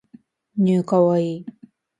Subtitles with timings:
[0.63, 1.35] new kawaii